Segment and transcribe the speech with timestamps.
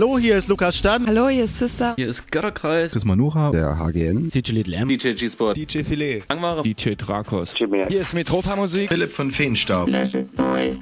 [0.00, 1.06] Hallo, hier ist Lukas Stan.
[1.06, 1.92] Hallo, hier ist Sister.
[1.94, 2.92] Hier ist Götterkreis.
[2.92, 3.50] Chris Manucha.
[3.50, 4.30] Der HGN.
[4.30, 4.88] DJ Little M.
[4.88, 5.58] DJ G-Sport.
[5.58, 6.22] DJ Filet.
[6.30, 6.62] Langware.
[6.62, 7.54] DJ Drakos.
[7.54, 8.88] Hier ist Metropa Musik.
[8.88, 9.90] Philipp von Feenstaub.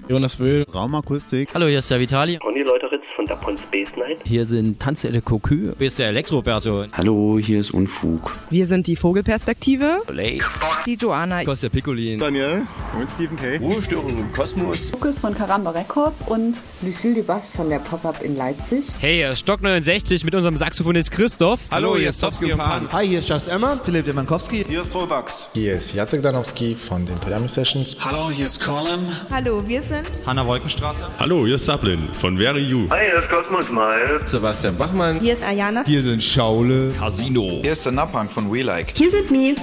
[0.09, 0.65] Jonas Wöhl.
[0.73, 1.53] Raumakustik.
[1.53, 2.39] Hallo, hier ist der Vitali.
[2.39, 4.19] Conny Leuteritz von Dapon Space Night.
[4.25, 5.73] Hier sind Tanze de Cocu.
[5.77, 6.85] Hier ist der Elektroberto.
[6.93, 8.37] Hallo, hier ist Unfug.
[8.51, 10.03] Wir sind die Vogelperspektive.
[10.13, 10.45] Lake.
[10.87, 11.43] Die Joanna.
[11.43, 12.21] Kostja Piccolin.
[12.21, 12.63] Daniel.
[12.97, 13.57] Und Stephen K.
[13.57, 14.93] Ruhestörung im Kosmos.
[14.93, 18.85] Lukas von Karamba Records und Lucille de Bass von der Pop-Up in Leipzig.
[19.01, 21.61] Hey, hier ist Stock 69 mit unserem Saxophonist Christoph.
[21.71, 22.89] Hallo, hier ist Towski und Pan.
[22.93, 24.67] Hi, hier ist Just Emma, Philipp Demankowski.
[24.69, 25.49] Hier ist Rollbugs.
[25.55, 27.97] Hier ist Jacek Danowski von den Toyami Sessions.
[28.05, 29.01] Hallo, hier ist Colin.
[29.31, 31.07] Hallo, wir sind Hanna Wolkenstraße.
[31.19, 32.87] Hallo, hier ist Sablin von Very You.
[32.91, 34.31] Hi, hier ist Cosmos Miles.
[34.31, 35.21] Sebastian Bachmann.
[35.21, 35.85] Hier ist Ayana.
[35.87, 36.93] Hier sind Schaule.
[36.99, 37.61] Casino.
[37.63, 38.93] Hier ist der Napang von We Like.
[38.95, 39.55] Hier sind Mi.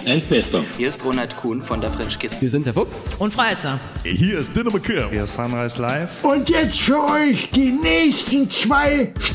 [0.77, 2.41] Hier ist Ronald Kuhn von der French Kiss.
[2.41, 3.13] Wir sind der Fuchs.
[3.19, 3.79] Und Freizer.
[4.03, 5.11] Hier ist Dinner McKim.
[5.11, 6.23] Hier ist Sunrise Live.
[6.23, 9.34] Und jetzt für euch die nächsten zwei Stunden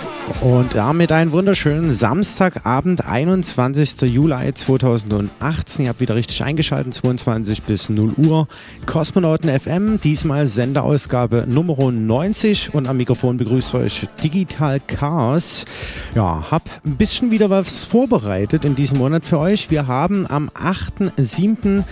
[0.39, 4.01] Und damit einen wunderschönen Samstagabend, 21.
[4.01, 5.85] Juli 2018.
[5.85, 8.47] Ihr habt wieder richtig eingeschaltet, 22 bis 0 Uhr.
[8.85, 12.73] Kosmonauten FM, diesmal Senderausgabe Nummer 90.
[12.73, 15.65] Und am Mikrofon begrüßt euch Digital Chaos.
[16.15, 19.69] Ja, hab ein bisschen wieder was vorbereitet in diesem Monat für euch.
[19.69, 21.83] Wir haben am 8.7.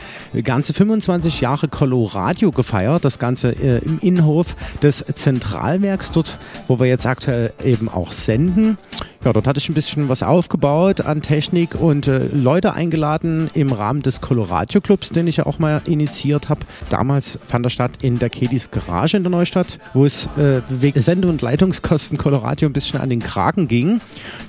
[0.44, 3.06] ganze 25 Jahre Coloradio gefeiert.
[3.06, 6.38] Das Ganze äh, im Innenhof des Zentralwerks, dort,
[6.68, 8.78] wo wir jetzt aktuell eben auch senden.
[9.26, 13.74] Ja, dort hatte ich ein bisschen was aufgebaut an Technik und äh, Leute eingeladen im
[13.74, 16.62] Rahmen des Coloradio Clubs, den ich ja auch mal initiiert habe.
[16.90, 21.02] Damals fand er statt in der Kedis Garage in der Neustadt, wo es äh, wegen
[21.02, 24.00] Sende- und Leitungskosten Coloradio ein bisschen an den Kragen ging.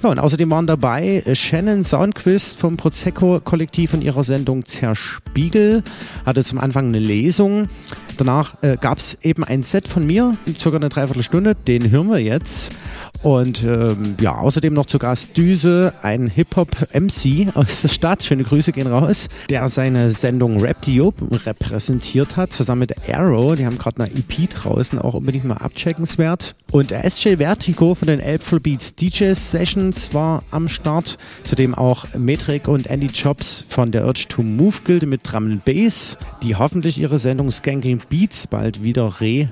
[0.04, 5.82] Ja, und außerdem waren dabei äh, Shannon Soundquist vom Prosecco-Kollektiv in ihrer Sendung Zerspiegel,
[6.24, 7.68] hatte zum Anfang eine Lesung.
[8.18, 12.20] Danach äh, gab es eben ein Set von mir, circa eine Dreiviertelstunde, den hören wir
[12.20, 12.70] jetzt.
[13.22, 18.22] Und ähm, ja, außerdem noch zu Gast Düse, ein Hip-Hop-MC aus der Stadt.
[18.22, 21.14] Schöne Grüße gehen raus, der seine Sendung Rap Diop
[21.46, 23.56] repräsentiert hat, zusammen mit Arrow.
[23.56, 26.56] Die haben gerade eine EP draußen, auch unbedingt mal abcheckenswert.
[26.72, 31.16] Und SJ Vertigo von den Elbful Beats DJ Sessions war am Start.
[31.44, 36.18] Zudem auch Metric und Andy Jobs von der Urge to Move Gilde mit Drum Bass,
[36.42, 39.48] die hoffentlich ihre Sendung Skanking Beats bald wieder re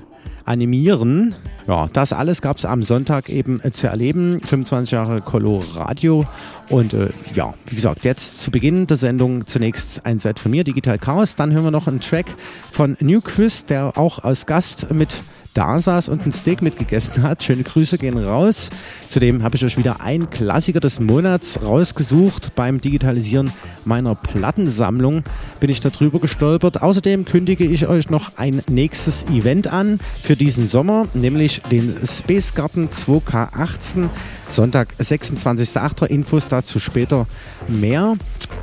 [0.49, 1.35] animieren.
[1.67, 4.41] Ja, das alles gab es am Sonntag eben äh, zu erleben.
[4.41, 6.27] 25 Jahre Coloradio.
[6.71, 10.65] Und äh, ja, wie gesagt, jetzt zu Beginn der Sendung zunächst ein Set von mir,
[10.65, 11.37] Digital Chaos.
[11.37, 12.27] Dann hören wir noch einen Track
[12.73, 15.15] von Newquist, der auch als Gast mit
[15.55, 17.43] da saß und ein Steak mitgegessen hat.
[17.43, 18.71] Schöne Grüße gehen raus.
[19.09, 22.55] Zudem habe ich euch wieder einen Klassiker des Monats rausgesucht.
[22.55, 23.51] Beim Digitalisieren
[23.85, 25.25] meiner Plattensammlung
[25.61, 26.83] bin ich darüber gestolpert.
[26.83, 32.55] Außerdem kündige ich euch noch ein nächstes Event an für diesen Sommer, nämlich den Space
[32.55, 34.09] Garden 2K18.
[34.51, 36.07] Sonntag, 26.08.
[36.07, 37.27] Infos dazu später
[37.69, 38.17] mehr.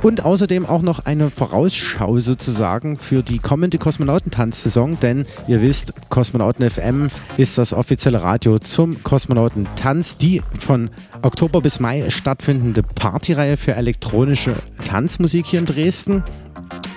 [0.06, 6.70] Und außerdem auch noch eine Vorausschau sozusagen für die kommende Kosmonautentanz-Saison, denn ihr wisst, Kosmonauten
[6.70, 7.08] FM
[7.38, 10.90] ist das offizielle Radio zum Kosmonautentanz, die von
[11.22, 16.22] Oktober bis Mai stattfindende Partyreihe für elektronische Tanzmusik hier in Dresden.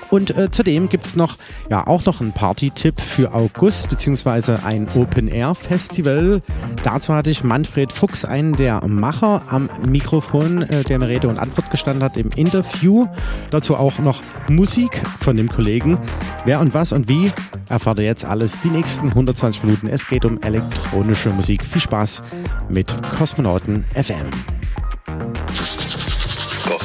[0.10, 1.38] Und äh, zudem gibt es noch,
[1.70, 6.42] ja, auch noch einen Party-Tipp für August, beziehungsweise ein Open-Air-Festival.
[6.84, 11.38] Dazu hatte ich Manfred Fuchs, einen der Macher, am Mikrofon, äh, der mir Rede und
[11.38, 13.08] Antwort gestanden hat im Interview.
[13.52, 15.98] Dazu auch noch Musik von dem Kollegen.
[16.46, 17.32] Wer und was und wie,
[17.70, 19.88] erfahrt ihr jetzt alles die nächsten 120 Minuten.
[19.88, 21.64] Es geht um elektronische Musik.
[21.64, 22.24] Viel Spaß
[22.70, 24.59] mit Kosmonauten FM.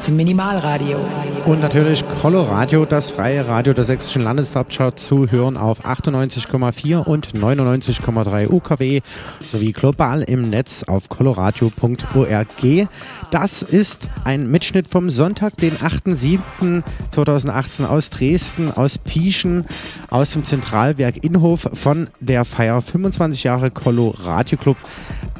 [0.00, 0.96] Hörst Minimalradio.
[1.44, 8.50] Und natürlich Coloradio, das freie Radio der sächsischen Landeshauptstadt, zu hören auf 98,4 und 99,3
[8.50, 9.02] UKW
[9.44, 12.88] sowie global im Netz auf coloradio.org.
[13.30, 19.66] Das ist ein Mitschnitt vom Sonntag, den 8.7.2018 aus Dresden, aus Pieschen,
[20.08, 24.78] aus dem Zentralwerk Inhof von der Feier 25 Jahre Coloradio Club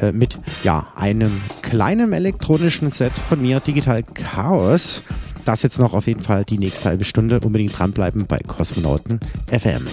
[0.01, 4.51] äh, mit ja, einem kleinen elektronischen Set von mir, Digital Chaos.
[5.45, 7.41] Das jetzt noch auf jeden Fall die nächste halbe Stunde.
[7.41, 9.87] Unbedingt dranbleiben bei Kosmonauten FM.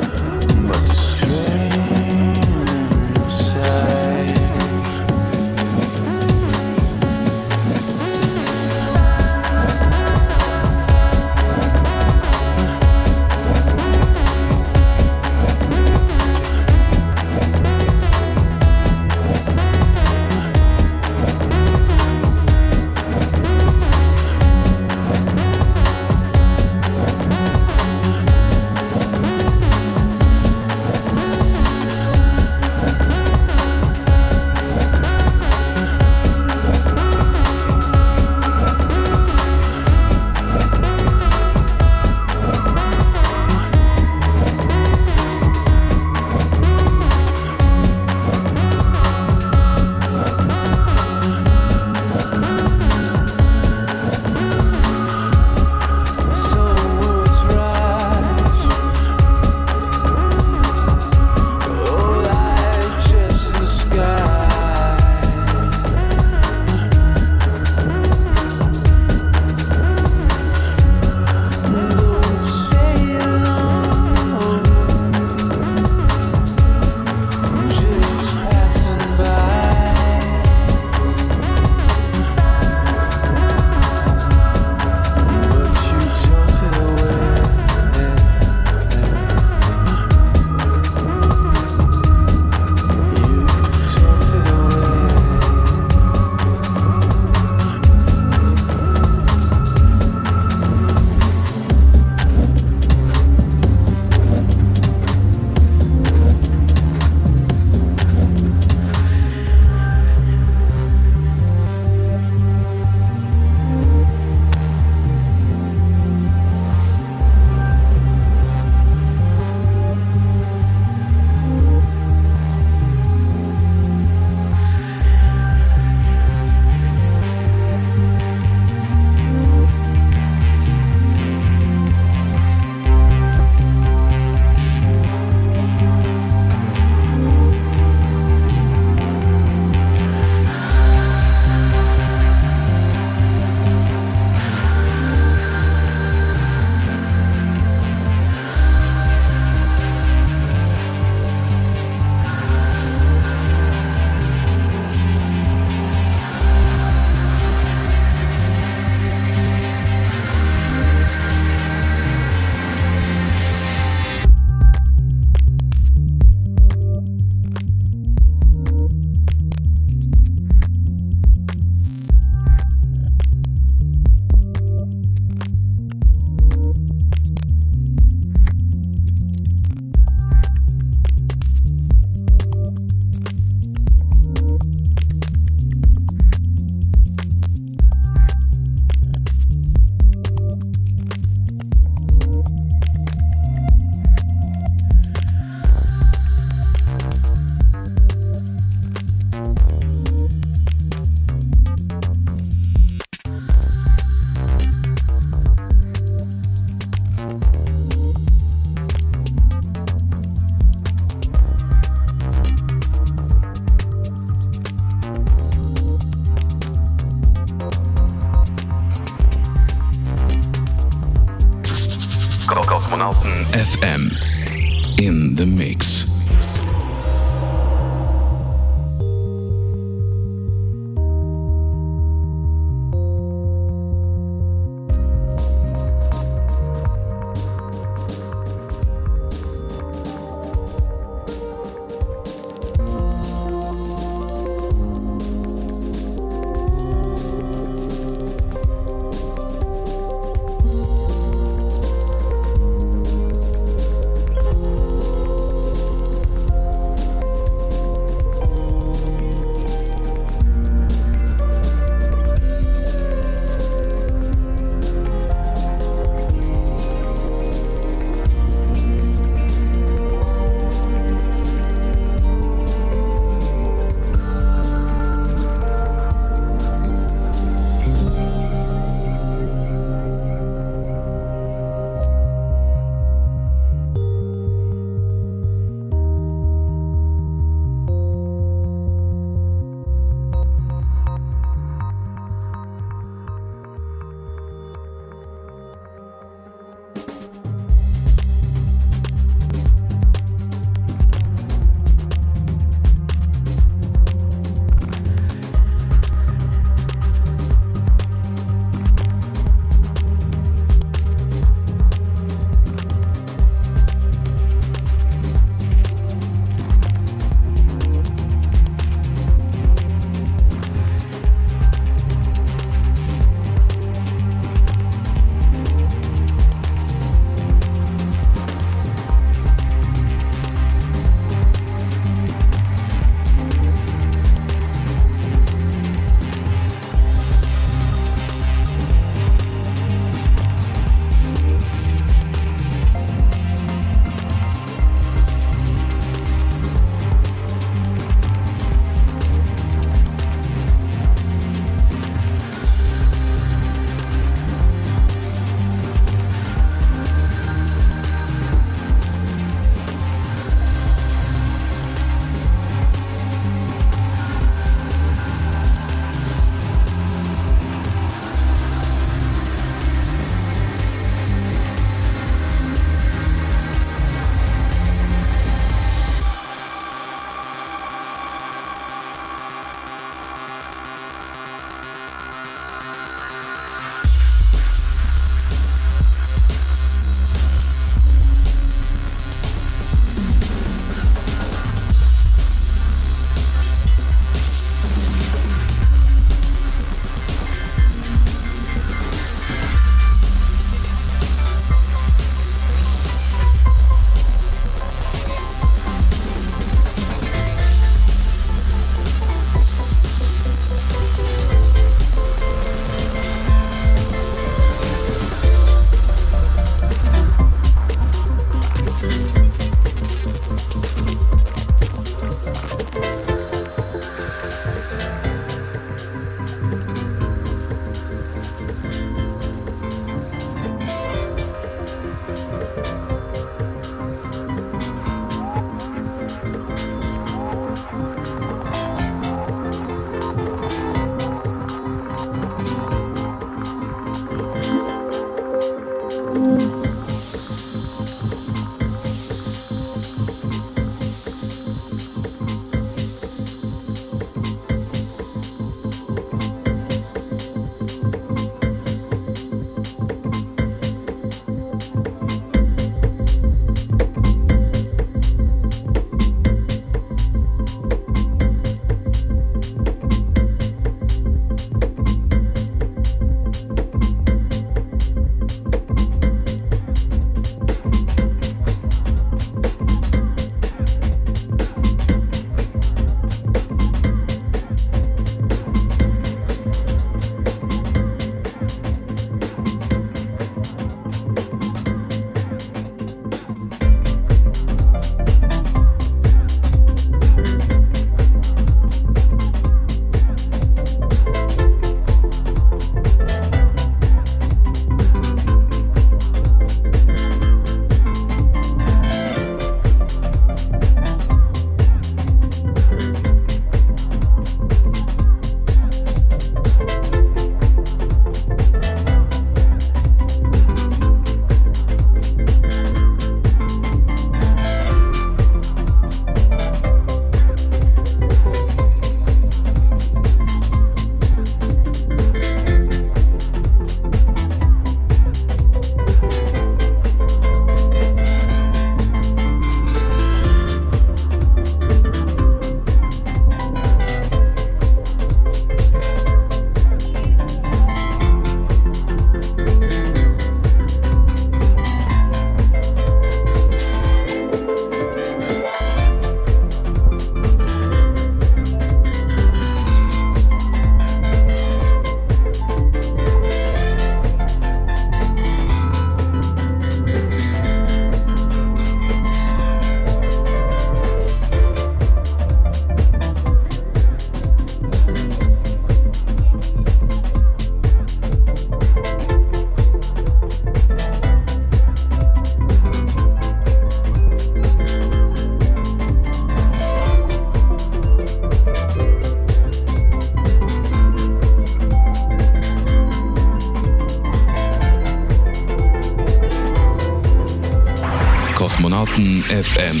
[599.62, 600.00] FM.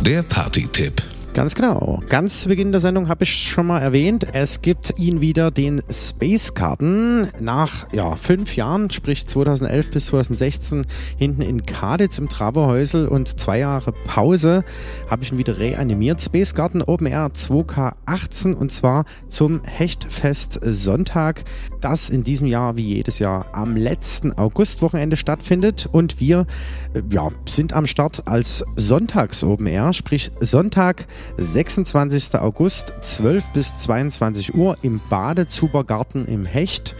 [0.00, 1.15] Der Party-Tipp.
[1.36, 2.02] Ganz genau.
[2.08, 5.82] Ganz zu Beginn der Sendung habe ich schon mal erwähnt, es gibt ihn wieder den
[5.90, 10.86] Space Garden nach ja, fünf Jahren, sprich 2011 bis 2016,
[11.18, 14.64] hinten in Kaditz im Traberhäusel und zwei Jahre Pause
[15.10, 16.22] habe ich ihn wieder reanimiert.
[16.22, 21.44] Space Garden Open Air 2K18 und zwar zum Hechtfest Sonntag,
[21.82, 26.46] das in diesem Jahr wie jedes Jahr am letzten Augustwochenende stattfindet und wir
[26.94, 32.34] äh, ja, sind am Start als Sonntags Open Air, sprich Sonntag 26.
[32.36, 36.94] August, 12 bis 22 Uhr im Badezubergarten im Hecht.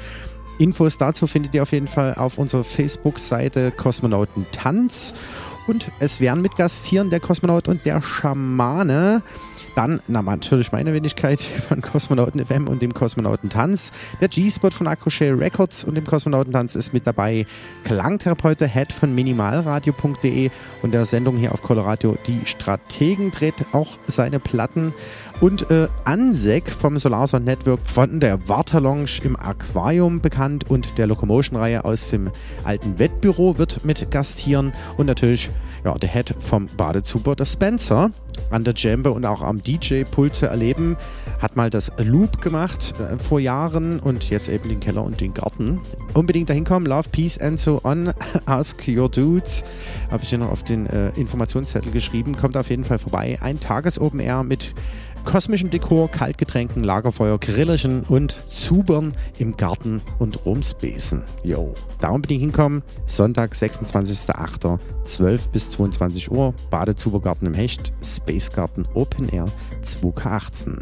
[0.58, 5.14] Infos dazu findet ihr auf jeden Fall auf unserer Facebook-Seite Kosmonauten Tanz.
[5.66, 9.22] Und es werden mit gastieren der Kosmonaut und der Schamane.
[9.74, 13.92] Dann na, natürlich meine Wenigkeit von Kosmonauten FM und dem Kosmonautentanz.
[14.20, 17.46] Der G-Spot von Akroshare Records und dem Kosmonautentanz ist mit dabei.
[17.84, 20.50] Klangtherapeut Head von minimalradio.de
[20.82, 24.94] und der Sendung hier auf Colorado Die Strategen dreht auch seine Platten.
[25.40, 31.84] Und äh, Ansek vom Solarsound Network von der Wartalonge im Aquarium bekannt und der Locomotion-Reihe
[31.84, 32.30] aus dem
[32.64, 34.72] alten Wettbüro wird mit gastieren.
[34.96, 35.50] Und natürlich
[35.84, 38.10] ja, der Head vom Badezuber, der Spencer,
[38.50, 40.96] an der Jambe und auch am DJ-Pult zu erleben.
[41.40, 45.34] Hat mal das Loop gemacht äh, vor Jahren und jetzt eben den Keller und den
[45.34, 45.80] Garten.
[46.14, 48.12] Unbedingt dahin kommen, Love, Peace and so on.
[48.46, 49.64] Ask your dudes.
[50.10, 52.36] Habe ich hier noch auf den äh, Informationszettel geschrieben.
[52.36, 53.38] Kommt auf jeden Fall vorbei.
[53.40, 54.74] Ein Tages-Open Air mit
[55.26, 61.24] kosmischem Dekor, Kaltgetränken, Lagerfeuer, Grillerchen und Zubern im Garten und Rumspacen.
[61.42, 62.82] Yo, da unbedingt hinkommen.
[63.06, 64.78] Sonntag, 26.08.
[65.04, 66.54] 12 bis 22 Uhr.
[66.70, 67.92] Badezubergarten im Hecht.
[68.02, 69.46] Space Garden Open Air
[69.82, 70.78] 2K18.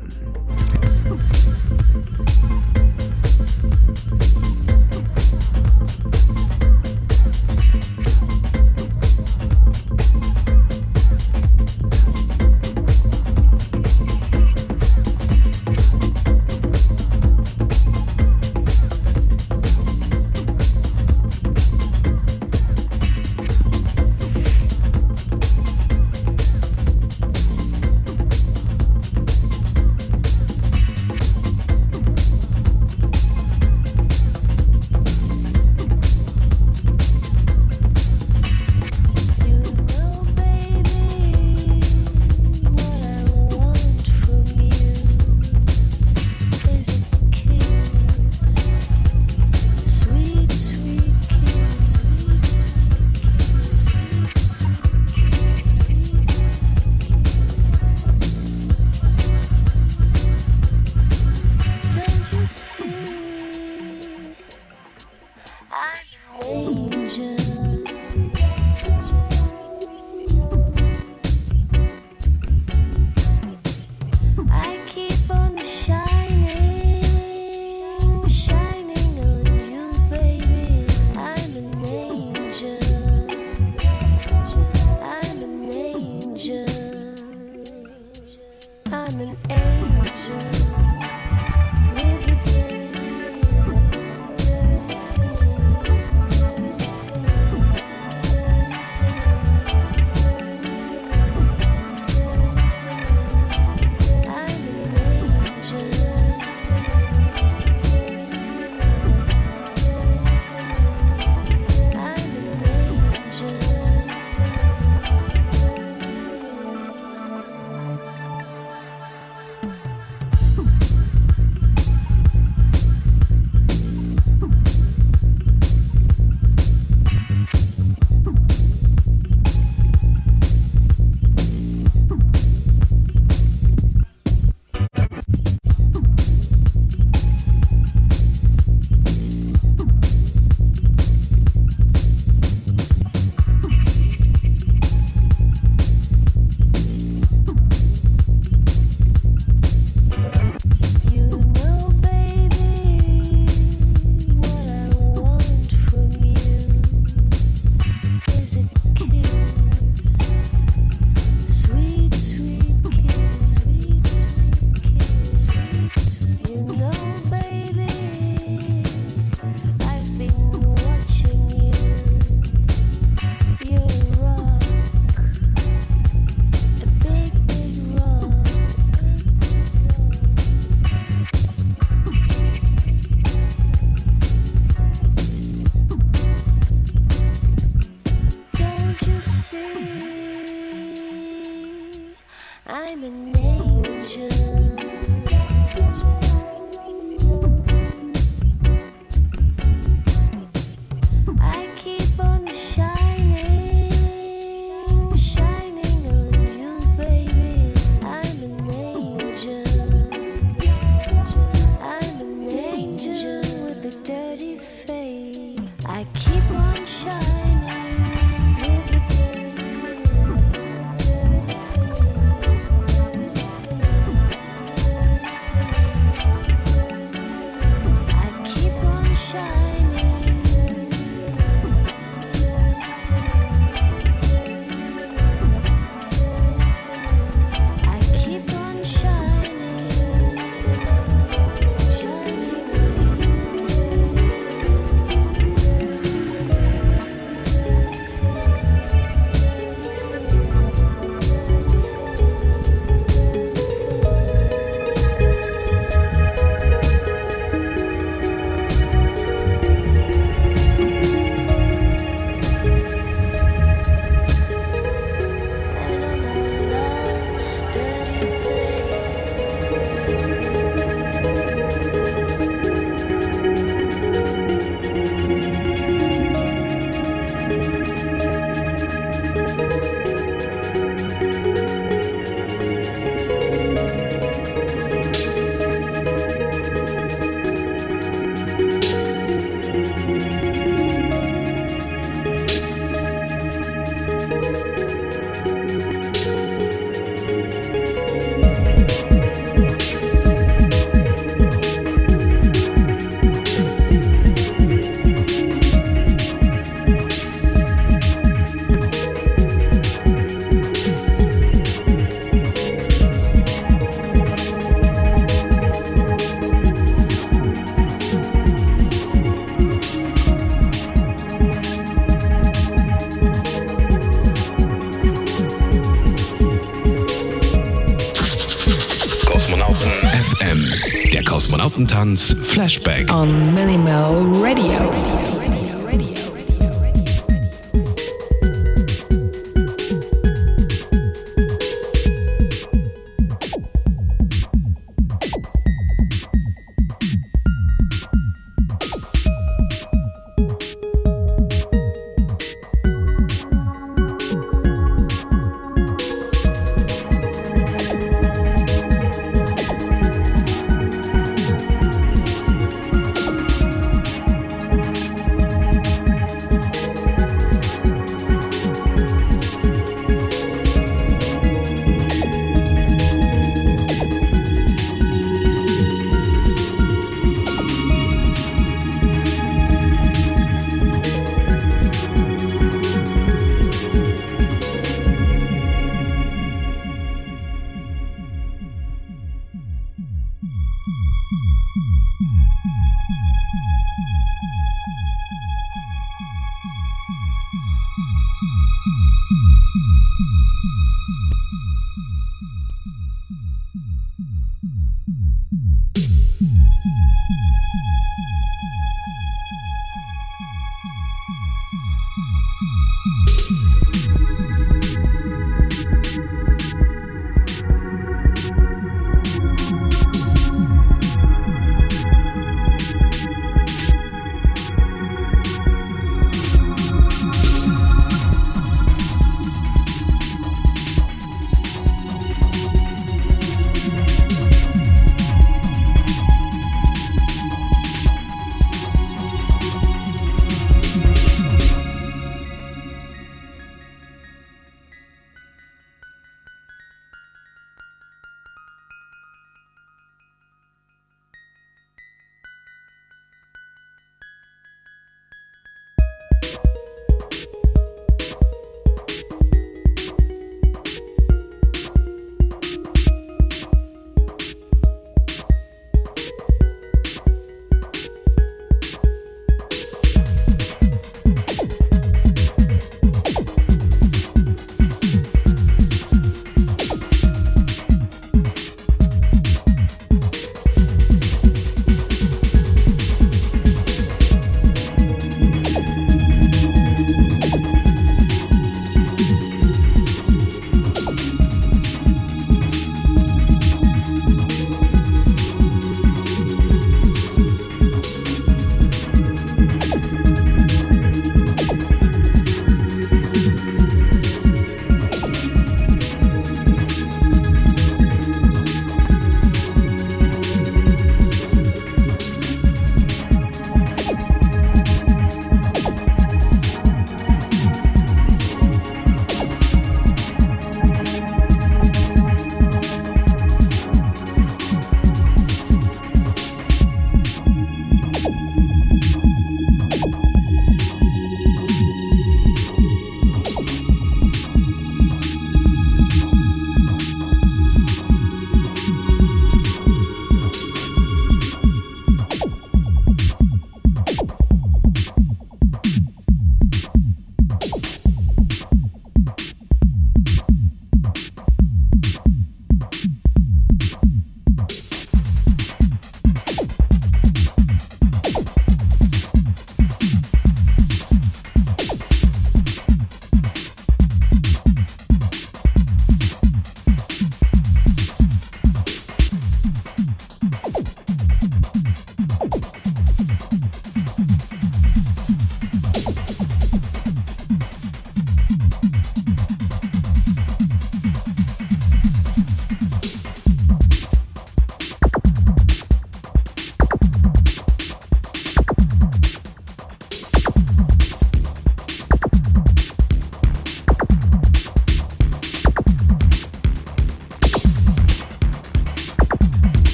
[331.75, 333.13] Kosmonautentanz Flashback.
[333.13, 334.94] On Minimal Radio.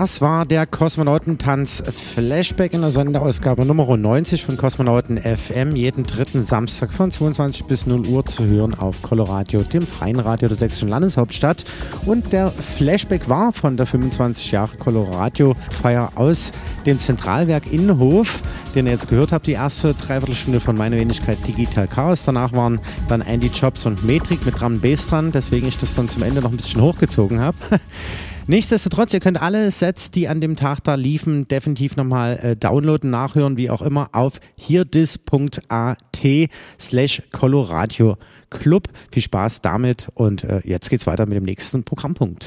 [0.00, 1.82] Das war der Kosmonautentanz
[2.14, 5.74] Flashback in der Sonderausgabe Nummer 90 von Kosmonauten FM.
[5.74, 10.46] Jeden dritten Samstag von 22 bis 0 Uhr zu hören auf Coloradio, dem freien Radio
[10.46, 11.64] der sächsischen Landeshauptstadt.
[12.06, 16.52] Und der Flashback war von der 25 Jahre Coloradio Feier aus
[16.86, 18.42] dem Zentralwerk Innenhof,
[18.76, 22.22] den ihr jetzt gehört habt, die erste Dreiviertelstunde von meiner Wenigkeit Digital Chaos.
[22.22, 22.78] Danach waren
[23.08, 26.40] dann Andy Jobs und Metrik mit Drum Bass dran, deswegen ich das dann zum Ende
[26.40, 27.56] noch ein bisschen hochgezogen habe.
[28.48, 33.10] Nichtsdestotrotz, ihr könnt alle Sets, die an dem Tag da liefen, definitiv nochmal äh, downloaden,
[33.10, 35.98] nachhören, wie auch immer, auf hierdis.at
[36.80, 38.16] slash Coloradio
[38.48, 38.88] Club.
[39.12, 42.46] Viel Spaß damit und äh, jetzt geht's weiter mit dem nächsten Programmpunkt.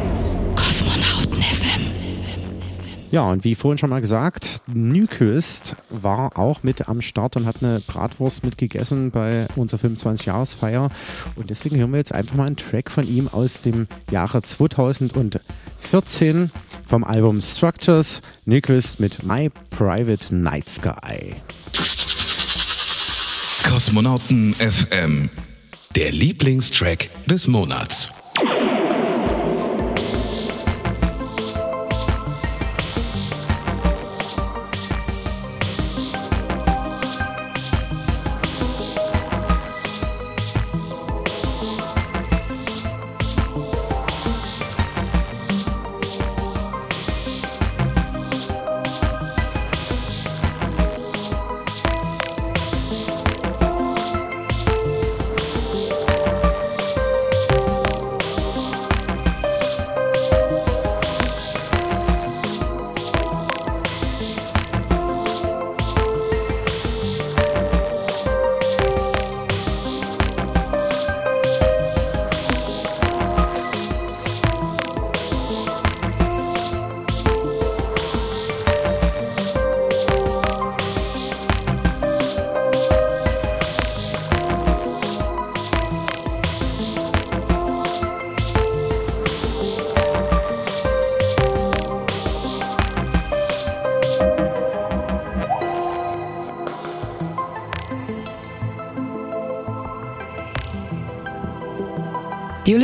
[3.11, 7.61] Ja, und wie vorhin schon mal gesagt, Nyquist war auch mit am Start und hat
[7.61, 10.89] eine Bratwurst mitgegessen bei unserer 25-Jahresfeier.
[11.35, 16.51] Und deswegen hören wir jetzt einfach mal einen Track von ihm aus dem Jahre 2014
[16.87, 18.21] vom Album Structures.
[18.45, 21.35] Nyquist mit My Private Night Sky.
[23.69, 25.29] Kosmonauten FM.
[25.97, 28.20] Der Lieblingstrack des Monats.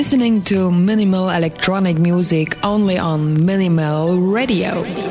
[0.07, 5.06] Listening to minimal electronic music only on Minimal Radio.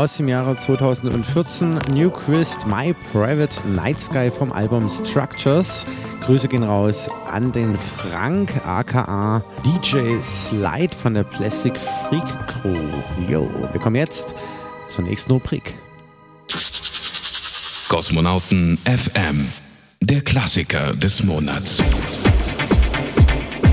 [0.00, 1.78] Aus dem Jahre 2014.
[1.92, 5.84] New Christ, My Private Night Sky vom Album Structures.
[6.24, 11.74] Grüße gehen raus an den Frank, aka DJ Slide von der Plastic
[12.08, 12.78] Freak Crew.
[13.28, 14.34] Yo, wir kommen jetzt
[14.88, 15.74] zur nächsten Rubrik.
[17.90, 19.48] Kosmonauten FM,
[20.00, 21.82] der Klassiker des Monats.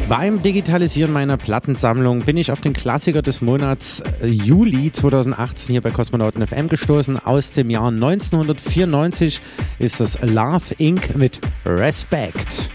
[0.09, 5.81] Beim Digitalisieren meiner Plattensammlung bin ich auf den Klassiker des Monats äh, Juli 2018 hier
[5.81, 7.19] bei Kosmonauten FM gestoßen.
[7.19, 9.41] Aus dem Jahr 1994
[9.79, 11.13] ist das Love Inc.
[11.17, 12.69] mit Respect.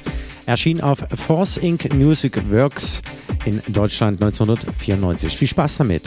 [0.45, 1.95] Erschien auf Force Inc.
[1.95, 3.01] Music Works
[3.47, 5.35] in Deutschland 1994.
[5.35, 6.03] Viel Spaß damit.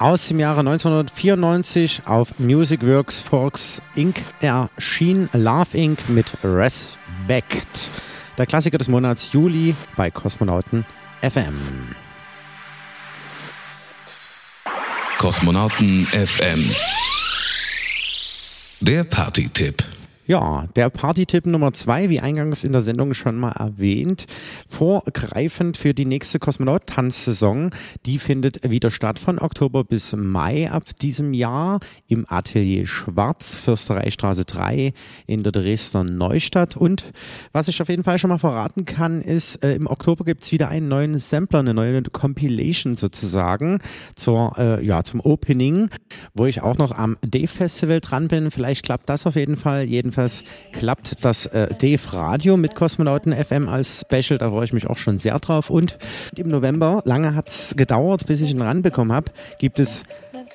[0.00, 4.20] Aus dem Jahre 1994 auf Music Works Folks Inc.
[4.40, 6.08] erschien Love Inc.
[6.08, 7.90] mit Respect.
[8.38, 10.86] Der Klassiker des Monats Juli bei Kosmonauten
[11.20, 11.54] FM.
[15.18, 16.64] Kosmonauten FM.
[18.80, 19.84] Der Party-Tipp.
[20.30, 24.26] Ja, der Party-Tipp Nummer zwei, wie eingangs in der Sendung schon mal erwähnt,
[24.68, 27.70] vorgreifend für die nächste Kosmonaut-Tanzsaison.
[28.06, 34.44] Die findet wieder statt von Oktober bis Mai ab diesem Jahr im Atelier Schwarz, Fürstereistraße
[34.44, 34.92] 3
[35.26, 36.76] in der Dresdner Neustadt.
[36.76, 37.12] Und
[37.50, 40.68] was ich auf jeden Fall schon mal verraten kann, ist, äh, im Oktober gibt's wieder
[40.68, 43.80] einen neuen Sampler, eine neue Compilation sozusagen
[44.14, 45.90] zur, äh, ja, zum Opening,
[46.34, 48.52] wo ich auch noch am Dave-Festival dran bin.
[48.52, 49.82] Vielleicht klappt das auf jeden Fall.
[49.82, 50.19] Jedenfalls
[50.72, 54.38] klappt das äh, Dave Radio mit Kosmonauten FM als Special.
[54.38, 55.70] Da freue ich mich auch schon sehr drauf.
[55.70, 55.98] Und
[56.36, 60.02] im November, lange hat's gedauert, bis ich ihn ranbekommen habe, gibt es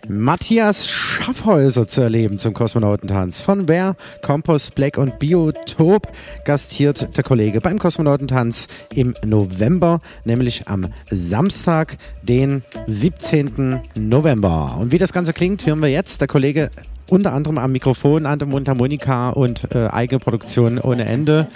[0.07, 3.41] Matthias Schaffhäuser zu erleben zum Kosmonautentanz.
[3.41, 6.07] Von Ware, Compost, Black und Biotop
[6.43, 13.81] gastiert der Kollege beim Kosmonautentanz im November, nämlich am Samstag, den 17.
[13.95, 14.77] November.
[14.79, 16.21] Und wie das Ganze klingt, hören wir jetzt.
[16.21, 16.69] Der Kollege
[17.09, 21.47] unter anderem am Mikrofon, an der Mundharmonika und äh, eigene Produktion ohne Ende.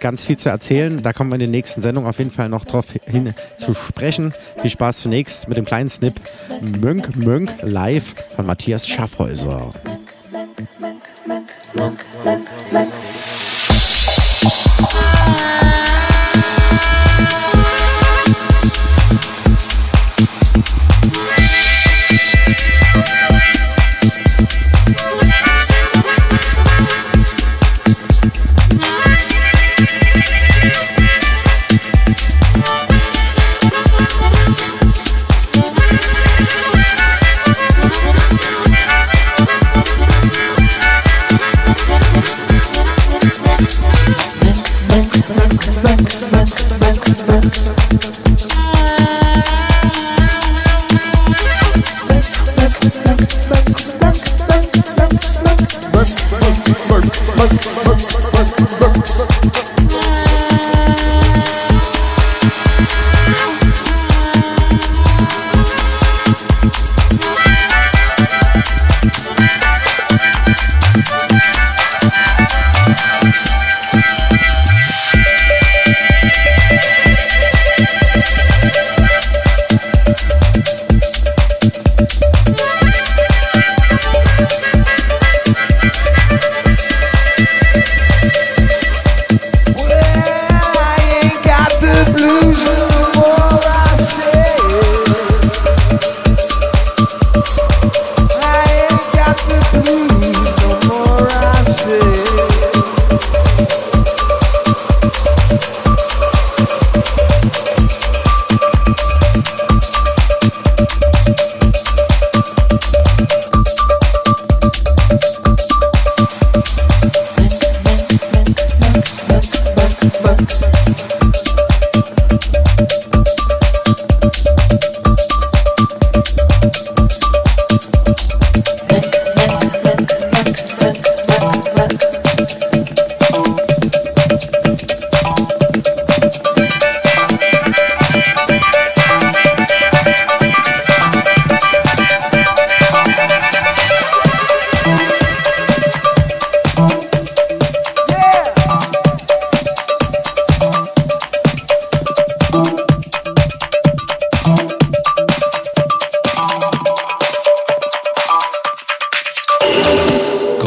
[0.00, 1.02] Ganz viel zu erzählen.
[1.02, 4.32] Da kommen wir in den nächsten Sendungen auf jeden Fall noch drauf hin zu sprechen.
[4.60, 6.14] Viel Spaß zunächst mit dem kleinen Snip
[6.80, 9.72] Mönk Mönk live von Matthias Schaffhäuser.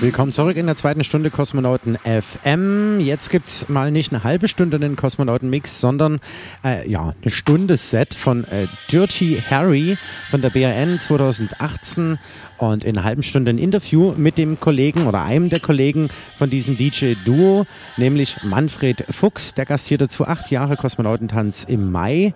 [0.00, 3.00] Willkommen zurück in der zweiten Stunde Kosmonauten FM.
[3.00, 6.20] Jetzt gibt's mal nicht eine halbe Stunde den Kosmonauten-Mix, sondern
[6.64, 9.98] äh, ja, eine Stunde Set von äh, Dirty Harry
[10.30, 12.20] von der BRN 2018
[12.58, 16.48] und in einer halben Stunde ein Interview mit dem Kollegen oder einem der Kollegen von
[16.48, 19.54] diesem DJ-Duo, nämlich Manfred Fuchs.
[19.54, 22.34] Der gastierte zu acht Jahre Kosmonautentanz im Mai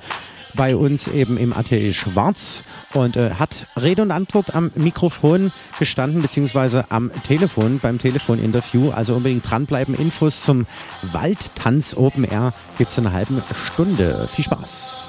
[0.54, 6.22] bei uns eben im Atelier Schwarz und äh, hat Rede und Antwort am Mikrofon gestanden,
[6.22, 8.90] beziehungsweise am Telefon, beim Telefoninterview.
[8.90, 9.94] Also unbedingt dranbleiben.
[9.94, 10.66] Infos zum
[11.12, 14.28] Waldtanz Open Air gibt's in einer halben Stunde.
[14.32, 15.08] Viel Spaß.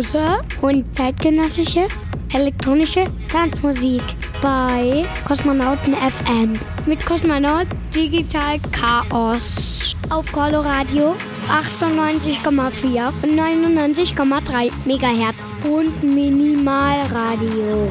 [0.00, 1.86] Zeitlose und zeitgenössische
[2.32, 4.02] elektronische Tanzmusik
[4.40, 6.52] bei Kosmonauten FM
[6.86, 9.94] mit Kosmonaut Digital Chaos.
[10.08, 11.14] Auf Coloradio
[11.48, 15.46] 98,4 und 99,3 Megahertz.
[15.64, 17.90] Und Minimalradio.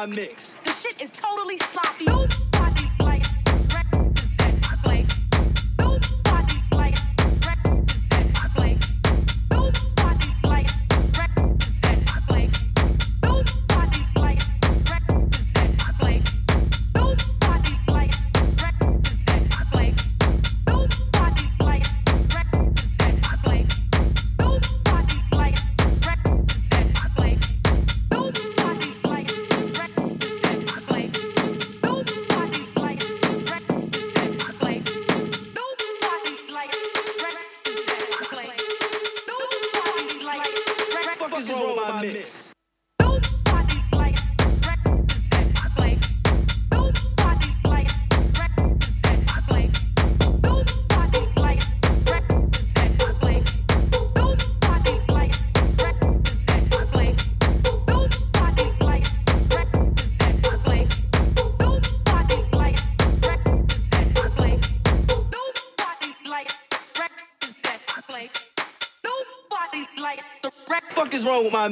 [0.00, 0.39] my mix?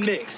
[0.00, 0.37] Mix?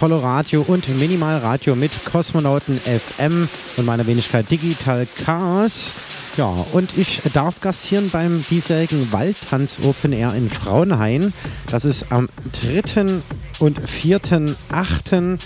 [0.00, 3.46] Coloradio und Minimalradio mit Kosmonauten FM
[3.76, 5.90] und meiner Wenigkeit Digital Chaos.
[6.38, 11.34] Ja, und ich darf gastieren beim diesjährigen Waldtanz Open Air in Frauenhain.
[11.70, 12.30] Das ist am
[12.62, 13.20] 3.
[13.58, 15.38] und 4.8.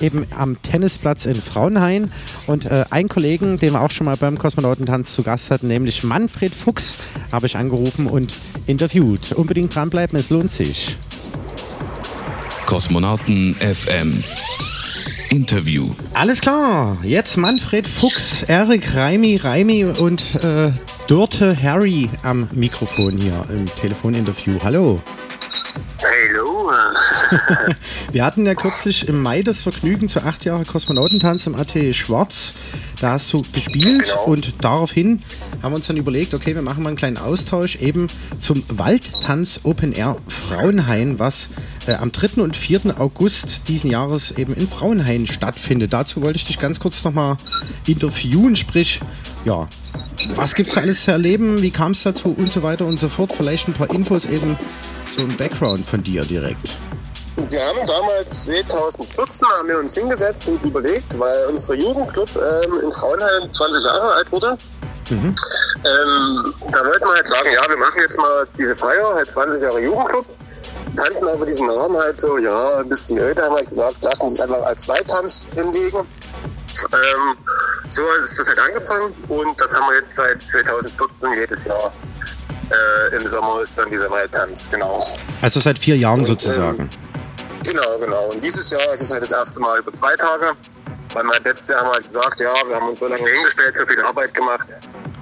[0.00, 2.10] eben am Tennisplatz in Frauenhain.
[2.46, 6.02] Und äh, einen Kollegen, den wir auch schon mal beim Kosmonautentanz zu Gast hatten, nämlich
[6.02, 6.94] Manfred Fuchs,
[7.30, 8.32] habe ich angerufen und
[8.66, 9.32] interviewt.
[9.32, 10.96] Unbedingt dranbleiben, es lohnt sich.
[12.68, 14.22] Kosmonauten FM.
[15.30, 15.94] Interview.
[16.12, 20.70] Alles klar, jetzt Manfred Fuchs, Erik Reimi, Reimi und äh,
[21.06, 24.58] Dörte Harry am Mikrofon hier im Telefoninterview.
[24.62, 25.00] Hallo.
[26.02, 26.70] Hallo.
[28.12, 32.52] Wir hatten ja kürzlich im Mai das Vergnügen zu acht Jahre Kosmonautentanz im Atelier Schwarz.
[33.00, 34.24] Da hast du gespielt Genau.
[34.24, 35.22] und daraufhin
[35.62, 38.08] haben wir uns dann überlegt, okay, wir machen mal einen kleinen Austausch eben
[38.40, 41.50] zum Waldtanz Open Air Frauenhain, was
[41.86, 42.42] äh, am 3.
[42.42, 42.98] und 4.
[43.00, 45.92] August diesen Jahres eben in Frauenhain stattfindet.
[45.92, 47.36] Dazu wollte ich dich ganz kurz nochmal
[47.86, 49.00] interviewen, sprich,
[49.44, 49.68] ja,
[50.34, 53.08] was gibt's da alles zu erleben, wie kam es dazu und so weiter und so
[53.08, 53.32] fort.
[53.32, 54.58] Vielleicht ein paar Infos eben,
[55.16, 56.68] so ein Background von dir direkt.
[57.48, 62.90] Wir haben damals 2014 haben wir uns hingesetzt und überlegt, weil unser Jugendclub ähm, in
[62.90, 64.58] Frauenheim 20 Jahre alt wurde.
[65.10, 65.34] Mhm.
[65.84, 69.62] Ähm, da wollten wir halt sagen, ja, wir machen jetzt mal diese Feier, halt 20
[69.62, 70.26] Jahre Jugendclub.
[70.96, 74.40] Fanden aber diesen Namen halt so, ja, ein bisschen öde, haben halt gesagt, lassen uns
[74.40, 76.00] einfach als Zweitanz hinlegen.
[76.00, 77.36] Ähm,
[77.88, 81.92] so ist das halt angefangen und das haben wir jetzt seit 2014 jedes Jahr.
[82.70, 85.06] Äh, Im Sommer ist dann dieser Waldtanz, genau.
[85.40, 86.90] Also seit vier Jahren Und, sozusagen.
[87.64, 88.30] Genau, genau.
[88.30, 90.56] Und dieses Jahr ist es halt das erste Mal über zwei Tage.
[91.14, 93.26] Weil wir halt letztes Jahr haben wir halt gesagt, ja, wir haben uns so lange
[93.26, 94.68] hingestellt, so viel Arbeit gemacht.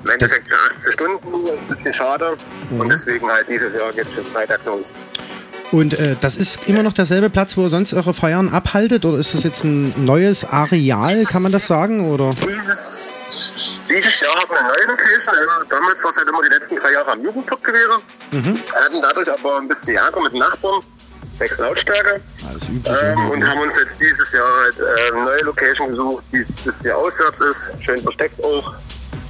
[0.03, 2.37] Im Endeffekt für 80 Stunden, das ist ein bisschen schade.
[2.71, 2.81] Mhm.
[2.81, 4.95] Und deswegen halt dieses Jahr geht es schon Freitag los.
[5.73, 9.05] Und äh, das ist immer noch derselbe Platz, wo ihr sonst eure Feiern abhaltet?
[9.05, 12.09] Oder ist das jetzt ein neues Areal, kann man das sagen?
[12.09, 12.35] Oder?
[12.41, 15.35] Dieses, dieses Jahr haben wir eine neue Location.
[15.69, 17.97] Damals war es halt immer die letzten drei Jahre am Jugendclub gewesen.
[18.33, 18.55] Mhm.
[18.55, 20.83] Wir hatten dadurch aber ein bisschen Ärger mit den Nachbarn.
[21.37, 22.21] Sechs Lautstärke.
[22.87, 26.55] Ähm, und haben uns jetzt dieses Jahr halt äh, eine neue Location gesucht, die ein
[26.65, 28.73] bisschen auswärts ist, schön versteckt auch.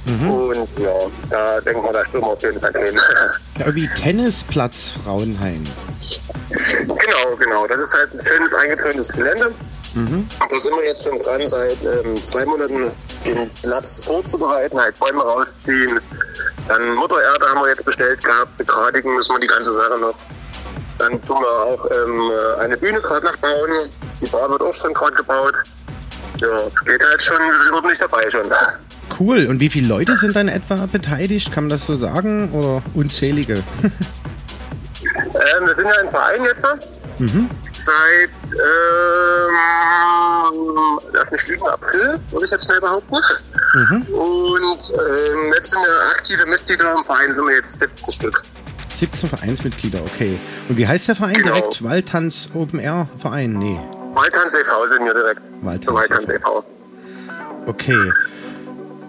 [0.05, 0.31] Mhm.
[0.31, 0.93] Und ja,
[1.29, 2.97] da denken wir, da stürmen wir auf jeden Fall hin.
[3.59, 5.67] Ja, irgendwie Tennisplatz Frauenhain.
[6.49, 7.67] genau, genau.
[7.67, 9.51] Das ist halt ein schönes eingezäuntes Gelände.
[9.95, 10.27] Mhm.
[10.47, 12.91] Da sind wir jetzt schon dran, seit ähm, zwei Monaten
[13.25, 15.99] den Platz vorzubereiten, halt Bäume rausziehen.
[16.67, 20.15] Dann Muttererde haben wir jetzt bestellt gehabt, begradigen müssen wir die ganze Sache noch.
[20.97, 23.89] Dann tun wir auch ähm, eine Bühne gerade noch bauen.
[24.21, 25.55] Die Bar wird auch schon gerade gebaut.
[26.39, 28.51] Ja, geht halt schon, wir sind ordentlich dabei schon.
[29.19, 29.47] Cool.
[29.47, 31.51] Und wie viele Leute sind dann etwa beteiligt?
[31.51, 32.51] Kann man das so sagen?
[32.51, 33.63] Oder unzählige?
[35.03, 36.65] Ähm, wir sind ja ein Verein jetzt.
[37.19, 37.49] mhm.
[37.77, 38.29] Seit,
[39.49, 39.55] ähm,
[41.13, 43.15] lass mich lügen, April, würde ich jetzt schnell behaupten.
[43.15, 44.01] Mhm.
[44.13, 48.43] Und ähm, jetzt sind wir aktive Mitglieder im Verein, sind wir jetzt 17 Stück.
[48.99, 50.39] 17 Vereinsmitglieder, okay.
[50.69, 51.53] Und wie heißt der Verein Genau.
[51.53, 51.83] direkt?
[51.83, 53.53] Waldtanz Open Air Verein?
[53.53, 53.79] Nee.
[54.13, 54.85] Waldtanz e.V.
[54.87, 55.41] sind wir direkt.
[55.61, 56.63] Waldtanz Waldtanz e.V.
[57.67, 58.11] Okay.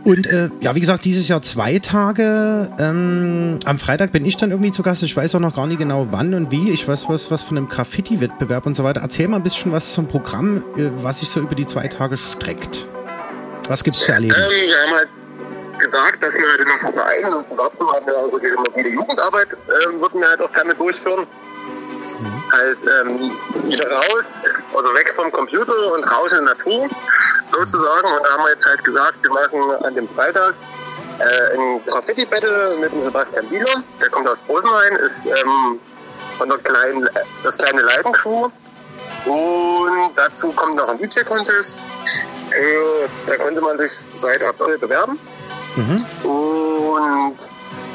[0.05, 2.71] Und äh, ja, wie gesagt, dieses Jahr zwei Tage.
[2.79, 5.03] Ähm, am Freitag bin ich dann irgendwie zu Gast.
[5.03, 6.71] Ich weiß auch noch gar nicht genau wann und wie.
[6.71, 9.01] Ich weiß was, was von einem Graffiti-Wettbewerb und so weiter.
[9.03, 12.17] Erzähl mal ein bisschen was zum Programm, äh, was sich so über die zwei Tage
[12.17, 12.87] streckt.
[13.69, 14.35] Was gibt's zu erleben?
[14.35, 15.09] Ähm, wir haben halt
[15.79, 19.49] gesagt, dass wir halt in unserem Verein und dazu haben wir also diese mobile Jugendarbeit,
[19.53, 21.27] ähm, würden wir halt auch gerne durchführen.
[22.53, 23.31] Halt ähm,
[23.65, 26.89] wieder raus, also weg vom Computer und raus in die Natur,
[27.49, 28.07] sozusagen.
[28.07, 30.55] Und da haben wir jetzt halt gesagt, wir machen an dem Freitag
[31.19, 33.83] äh, ein Graffiti-Battle mit dem Sebastian Bieler.
[34.01, 35.79] Der kommt aus Rosenheim, ist ähm,
[36.39, 37.09] von der kleinen,
[37.43, 38.49] das kleine Leitencrew.
[39.27, 41.87] Und dazu kommt noch ein DJ-Contest.
[42.53, 45.19] Äh, da konnte man sich seit April bewerben.
[45.79, 46.29] Mhm.
[46.29, 47.39] Und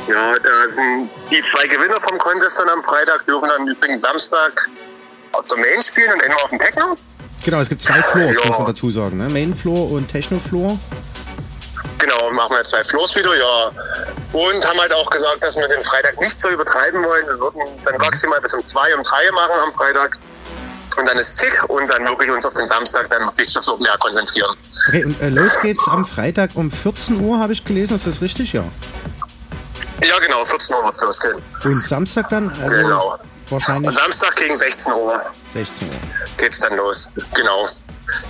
[0.07, 4.69] ja, da sind die zwei Gewinner vom Contest dann am Freitag, dürfen dann übrigens Samstag
[5.34, 6.97] auf der Main spielen und einmal auf dem Techno.
[7.43, 8.47] Genau, es gibt zwei Floors, Ja.
[8.47, 9.18] muss man dazu sagen.
[9.18, 9.30] Ne?
[9.30, 10.77] Main Floor und Techno Floor.
[11.99, 13.72] Genau, machen wir zwei Floors wieder, ja.
[14.34, 17.26] Und haben halt auch gesagt, dass wir den Freitag nicht so übertreiben wollen.
[17.27, 20.18] Wir würden dann maximal bis um zwei, um drei machen am Freitag.
[20.98, 23.86] Und dann ist zick und dann wirklich uns auf den Samstag dann wirklich aufs Open
[23.86, 24.56] Air konzentrieren.
[24.88, 27.95] Okay, und äh, los geht's am Freitag um 14 Uhr, habe ich gelesen.
[27.95, 28.53] Ist das richtig?
[28.53, 28.64] Ja.
[30.02, 31.41] Ja, genau, 14 Uhr wird es losgehen.
[31.64, 32.49] Und Samstag dann?
[32.61, 33.18] Also Genau.
[33.49, 35.22] Wahrscheinlich Und Samstag gegen 16 Uhr
[35.53, 35.94] 16 Uhr.
[36.38, 37.10] geht's dann los.
[37.36, 37.68] Genau.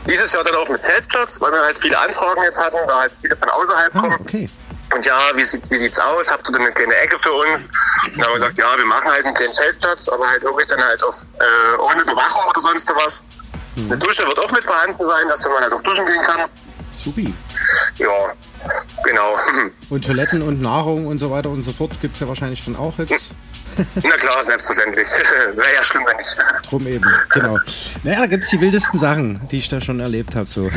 [0.07, 3.11] Dieses Jahr dann auch mit Zeltplatz, weil wir halt viele Anfragen jetzt hatten, da halt
[3.19, 4.13] viele von außerhalb kommen.
[4.13, 4.49] Ah, okay.
[4.93, 6.31] Und ja, wie, sieht, wie sieht's aus?
[6.31, 7.69] Habt ihr denn eine kleine Ecke für uns?
[8.05, 10.67] Und dann haben wir gesagt, ja, wir machen halt einen kleinen Zeltplatz, aber halt wirklich
[10.67, 13.23] dann halt auf, äh, ohne Bewachung oder sonst was.
[13.75, 16.49] Eine Dusche wird auch mit vorhanden sein, dass man halt auch duschen gehen kann.
[17.03, 17.33] Supi.
[17.97, 18.33] Ja,
[19.03, 19.35] genau.
[19.89, 22.75] Und Toiletten und Nahrung und so weiter und so fort gibt es ja wahrscheinlich dann
[22.75, 23.31] auch jetzt.
[23.95, 25.07] Na klar, selbstverständlich.
[25.55, 26.37] Wäre ja schlimm, wenn nicht.
[26.69, 27.59] Drum eben, genau.
[28.03, 30.47] Naja, da gibt es die wildesten Sachen, die ich da schon erlebt habe.
[30.47, 30.69] So.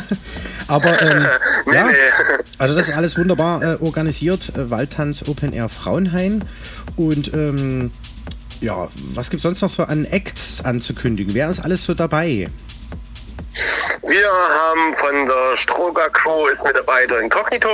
[0.68, 1.26] Aber ähm,
[1.66, 1.94] Nee, ja, nee.
[2.58, 4.50] also das ist alles wunderbar äh, organisiert.
[4.56, 6.44] Äh, Waldtanz Open Air Frauenhain.
[6.96, 7.90] Und ähm,
[8.60, 11.34] ja, was gibt es sonst noch so an Acts anzukündigen?
[11.34, 12.48] Wer ist alles so dabei?
[14.06, 17.68] Wir haben von der Stroger Crew ist mit dabei der Inkognito,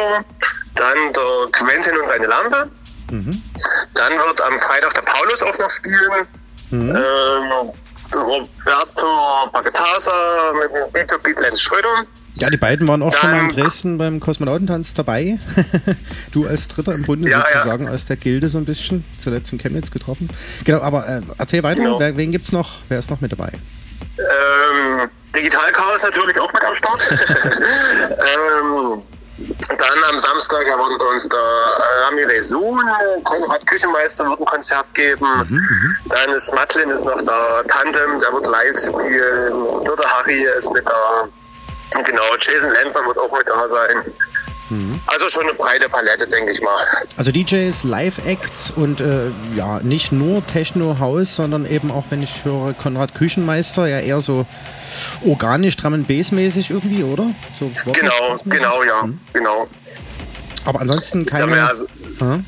[0.75, 2.71] dann der Quentin und seine Lampe.
[3.11, 3.43] Mhm.
[3.95, 6.27] Dann wird am Freitag der Paulus auch noch spielen.
[6.71, 6.91] Mhm.
[6.97, 7.71] Ähm,
[8.15, 12.05] Roberto Pagatasa mit dem Beat to Beat Lenz Schröder.
[12.35, 15.39] Ja, die beiden waren auch schon mal in Dann- Dresden beim Kosmonautentanz dabei.
[16.33, 17.47] du als Dritter im Bunde Ja, ja.
[17.57, 19.05] sozusagen aus der Gilde so ein bisschen.
[19.19, 20.29] Zuletzt in Chemnitz getroffen.
[20.65, 21.83] Genau, aber äh, erzähl weiter.
[21.83, 21.99] Genau.
[21.99, 22.79] Wer, wen gibt's noch?
[22.89, 23.51] Wer ist noch mit dabei?
[24.19, 27.11] Ähm, Digital-Chaos natürlich auch mit am Start.
[28.11, 29.03] ähm,
[29.39, 31.39] dann am Samstag erwartet uns der
[32.05, 32.81] Rami Resun,
[33.23, 35.27] Konrad Küchenmeister wird ein Konzert geben.
[36.07, 39.85] Dann ist Matlin ist noch da, Tandem, der wird live spielen.
[39.85, 41.29] Dürter Harry ist mit da.
[42.05, 44.05] Genau, Jason Lancer wird auch mit da sein.
[45.07, 46.85] Also schon eine breite Palette, denke ich mal.
[47.17, 52.75] Also DJs, Live-Acts und äh, ja, nicht nur Techno-House, sondern eben auch, wenn ich höre,
[52.75, 54.45] Konrad Küchenmeister, ja eher so
[55.27, 57.31] organisch, Drum and Bass mäßig irgendwie, oder?
[57.59, 59.69] So Genau, genau, ja, genau.
[60.65, 61.53] Aber ansonsten ja keine...
[61.53, 61.87] mehr so-
[62.21, 62.41] Aha.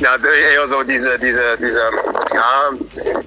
[0.00, 1.80] Ja, also eher so diese, diese, diese,
[2.32, 2.70] ja,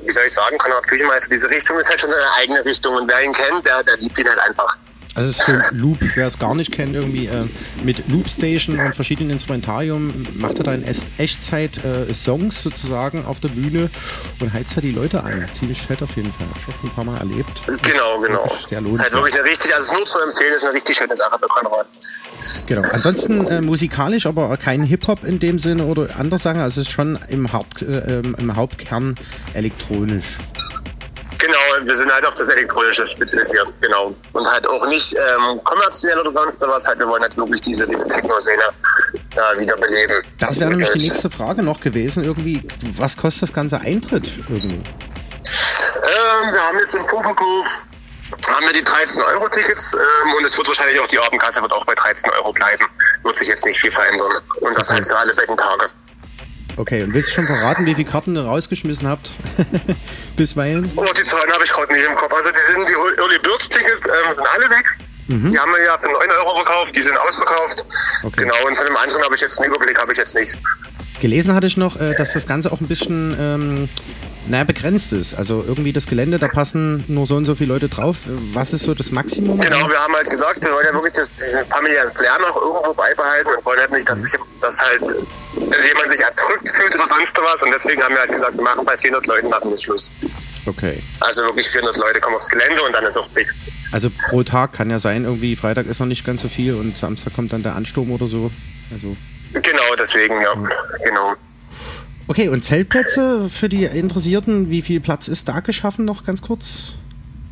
[0.06, 3.10] wie soll ich sagen, Konrad Küchenmeister, diese Richtung ist halt schon eine eigene Richtung und
[3.10, 4.78] wer ihn kennt, der, der liebt ihn halt einfach.
[5.13, 7.45] Also es ist so Loop, wer es gar nicht kennt, irgendwie äh,
[7.83, 10.85] mit Loopstation und verschiedenen Instrumentarium macht er da in
[11.17, 13.89] Echtzeit äh, Songs sozusagen auf der Bühne
[14.39, 15.49] und heizt da die Leute an.
[15.51, 16.47] Ziemlich fett auf jeden Fall.
[16.47, 17.61] Hab ich schon ein paar Mal erlebt.
[17.65, 18.47] Genau, genau.
[18.47, 19.13] Sehr ist halt lohnenswert.
[19.13, 21.88] wirklich eine richtig, also es nur zu empfehlen, ist eine richtig schöne Sache für Konrad.
[22.67, 22.81] Genau.
[22.91, 26.61] Ansonsten äh, musikalisch, aber kein Hip-Hop in dem Sinne oder andere Sachen.
[26.61, 29.15] Also es ist schon im, Haupt, äh, ähm, im Hauptkern
[29.53, 30.25] elektronisch.
[31.41, 34.13] Genau, wir sind halt auf das Elektronische spezialisiert, genau.
[34.34, 37.88] Und halt auch nicht ähm, kommerziell oder sonst was, halt wir wollen halt wirklich diese,
[37.88, 38.61] diese Techno-Szene
[39.31, 40.23] äh, wiederbeleben.
[40.39, 42.23] Das wäre nämlich die Und, nächste Frage noch gewesen.
[42.23, 44.76] Irgendwie, was kostet das ganze Eintritt irgendwie?
[44.76, 47.81] Ähm, wir haben jetzt im Vorverkauf
[48.49, 51.73] haben wir die 13 Euro Tickets ähm, und es wird wahrscheinlich auch die Abendkasse wird
[51.73, 52.85] auch bei 13 Euro bleiben.
[53.23, 54.41] Wird sich jetzt nicht viel verändern.
[54.61, 55.89] Und das halt für alle Beckentage.
[56.77, 59.31] Okay, und willst du schon verraten, wie viele Karten ihr rausgeschmissen habt?
[60.35, 60.91] Bisweilen?
[60.95, 62.34] Oh, die Zahlen habe ich gerade nicht im Kopf.
[62.34, 64.85] Also die sind die Early Bird Tickets ähm, sind alle weg.
[65.27, 65.52] Mhm.
[65.52, 67.85] Die haben wir ja für 9 Euro verkauft, die sind ausverkauft.
[68.23, 68.41] Okay.
[68.43, 70.57] Genau, und von dem anderen habe ich jetzt einen Überblick, habe ich jetzt nicht.
[71.19, 73.89] Gelesen hatte ich noch, äh, dass das Ganze auch ein bisschen ähm,
[74.48, 75.35] naja, begrenzt ist.
[75.35, 78.18] Also irgendwie das Gelände, da passen nur so und so viele Leute drauf.
[78.53, 79.60] Was ist so das Maximum?
[79.60, 82.93] Genau, wir haben halt gesagt, wir wollen ja wirklich das, diesen familiären Flair noch irgendwo
[82.93, 85.15] beibehalten und wollen halt nicht, dass, sich, dass halt
[85.88, 87.64] jemand sich erdrückt fühlt oder sonst was.
[87.64, 90.11] Und deswegen haben wir halt gesagt, wir machen bei 400 Leuten machen wir Schluss.
[90.65, 91.02] Okay.
[91.19, 93.48] Also wirklich 400 Leute kommen aufs Gelände und dann ist auch zig.
[93.91, 96.98] Also pro Tag kann ja sein, irgendwie Freitag ist noch nicht ganz so viel und
[96.98, 98.52] Samstag kommt dann der Ansturm oder so.
[98.91, 99.15] Also.
[99.53, 100.53] Genau, deswegen, ja.
[101.03, 101.35] Genau.
[102.27, 106.93] Okay, und Zeltplätze für die Interessierten, wie viel Platz ist da geschaffen noch ganz kurz?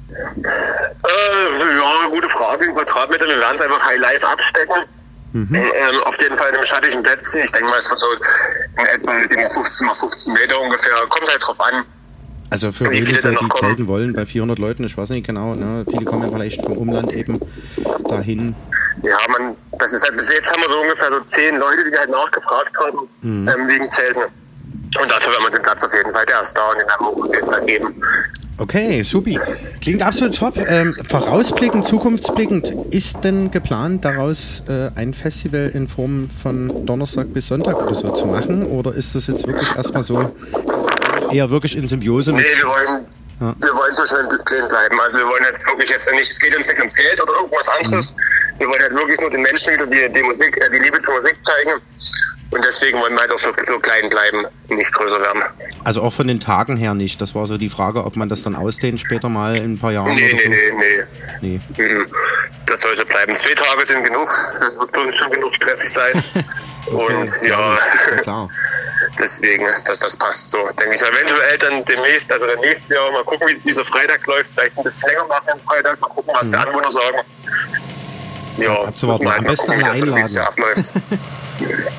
[0.09, 2.65] Äh, ja, gute Frage.
[2.65, 4.85] In Quadratmeter, wir werden es einfach high live abstecken.
[5.31, 5.53] Mhm.
[5.53, 5.63] Ähm,
[6.05, 7.41] auf jeden Fall in einem schattigen Plätzchen.
[7.43, 10.59] Ich denke mal, es wird so in etwa ich denke mal 15 mal 15 Meter
[10.59, 10.93] ungefähr.
[11.07, 11.85] Kommt halt drauf an.
[12.51, 13.51] Also für Wie viele die kommen?
[13.51, 15.85] zelten wollen, bei 400 Leuten, ich weiß nicht genau, ne?
[15.87, 17.39] viele kommen ja vielleicht vom Umland eben
[18.09, 18.55] dahin.
[19.03, 21.95] Ja, man, das ist halt, bis jetzt haben wir so ungefähr so 10 Leute, die
[21.95, 23.47] halt nachgefragt haben, Mhm.
[23.47, 24.23] ähm, wegen Zelten.
[24.99, 27.05] Und dafür werden wir den Platz auf jeden Fall, der ist da und den haben
[27.05, 28.01] wir auf jeden Fall geben.
[28.59, 29.39] Okay, supi.
[29.81, 30.57] Klingt absolut top.
[30.57, 37.47] Ähm, vorausblickend, zukunftsblickend, ist denn geplant, daraus äh, ein Festival in Form von Donnerstag bis
[37.47, 38.63] Sonntag oder so zu machen?
[38.65, 40.31] Oder ist das jetzt wirklich erstmal so
[41.31, 42.45] eher wirklich in Symbiose mit...
[42.45, 43.05] Nee, wir wollen,
[43.39, 43.55] Ja.
[43.59, 44.99] wir wollen so schön clean bleiben.
[44.99, 47.69] Also wir wollen jetzt wirklich jetzt nicht, es geht uns nicht ums Geld oder irgendwas
[47.69, 48.15] anderes.
[48.59, 51.15] Wir wollen halt wirklich nur den Menschen wieder die, die Musik, äh, die Liebe zur
[51.15, 51.81] Musik zeigen.
[52.51, 55.43] Und deswegen wollen wir halt auch so, so klein bleiben, nicht größer werden.
[55.83, 57.21] Also auch von den Tagen her nicht.
[57.21, 59.91] Das war so die Frage, ob man das dann ausdehnt später mal in ein paar
[59.91, 60.49] Jahren Nee, oder nee, so.
[60.49, 60.97] nee,
[61.41, 61.61] nee.
[61.77, 61.83] Nee.
[61.83, 62.07] Mhm.
[62.65, 63.35] Das sollte bleiben.
[63.35, 64.27] Zwei Tage sind genug.
[64.59, 66.23] Das wird schon genug stressig sein.
[66.91, 67.77] Und ja,
[68.23, 68.49] klar.
[69.19, 70.57] deswegen, dass das passt so.
[70.79, 74.49] Denke ich eventuell dann demnächst, also dann nächstes Jahr mal gucken, wie dieser Freitag läuft.
[74.53, 75.99] Vielleicht ein bisschen länger machen am Freitag.
[76.01, 77.17] Mal gucken, was die Anwohner sagen.
[78.61, 79.23] Ja, Abzuwarten.
[79.23, 80.93] müssen wir Am mal besten gucken, das abläuft.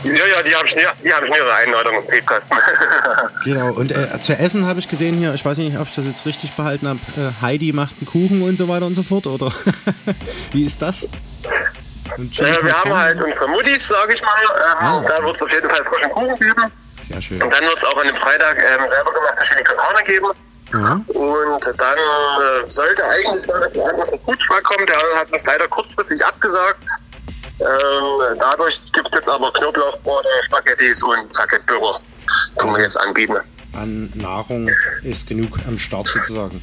[0.03, 2.55] Ja, ja, die haben schon, die haben schon ihre Einladung im Briefkasten.
[3.45, 6.07] Genau, und äh, zu essen habe ich gesehen hier, ich weiß nicht, ob ich das
[6.07, 9.27] jetzt richtig behalten habe, äh, Heidi macht einen Kuchen und so weiter und so fort,
[9.27, 9.53] oder?
[10.53, 11.05] Wie ist das?
[11.05, 11.09] Äh,
[12.17, 14.31] wir haben halt unsere Muttis, sage ich mal.
[14.43, 15.05] Ähm, Ah.
[15.07, 16.73] Da wird es auf jeden Fall frischen Kuchen geben.
[17.03, 17.43] Sehr schön.
[17.43, 20.27] Und dann wird es auch an dem Freitag ähm, selber gemachte Chili con Carne geben.
[20.73, 21.01] Ja.
[21.09, 24.87] Und dann äh, sollte eigentlich mal auf den Foodtruck kommen.
[24.87, 26.89] Der hat uns leider kurzfristig abgesagt.
[27.61, 32.01] Ähm, dadurch gibt es jetzt aber Knoblauchbrot, Spaghettis und Raclette-Burger.
[32.57, 33.37] Können wir jetzt anbieten.
[33.73, 34.69] An Nahrung
[35.03, 36.63] ist genug am Start sozusagen.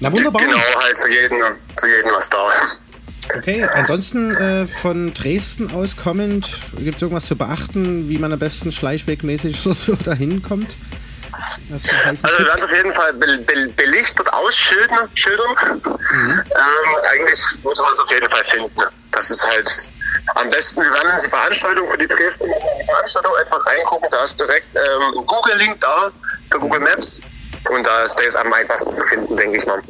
[0.00, 0.42] Na wunderbar.
[0.42, 1.38] Genau, halt für jeden,
[1.78, 2.82] für jeden was da ist.
[3.36, 8.38] Okay, ansonsten äh, von Dresden aus kommend, gibt es irgendwas zu beachten, wie man am
[8.38, 10.76] besten schleichwegmäßig oder so dahin kommt?
[11.70, 11.88] Also
[12.38, 15.08] wir werden es auf jeden Fall be be belichtet ausschildern.
[15.14, 15.80] Schildern.
[15.84, 18.82] Ähm, eigentlich muss man es auf jeden Fall finden.
[19.12, 19.90] Das ist halt
[20.34, 24.08] am besten, wir werden die Veranstaltung für die Dresden die Veranstaltung einfach reingucken.
[24.10, 26.10] Da ist direkt ähm, ein Google-Link da
[26.50, 27.20] für Google Maps.
[27.70, 29.82] Und da ist der jetzt am einfachsten zu finden, denke ich mal.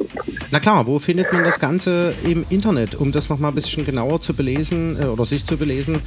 [0.51, 4.19] Na klar, wo findet man das Ganze im Internet, um das nochmal ein bisschen genauer
[4.21, 6.01] zu belesen äh, oder sich zu belesen,